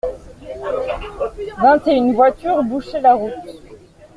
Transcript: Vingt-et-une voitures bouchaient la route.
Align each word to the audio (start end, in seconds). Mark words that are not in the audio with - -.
Vingt-et-une 1.61 2.15
voitures 2.15 2.63
bouchaient 2.63 3.01
la 3.01 3.13
route. 3.13 3.59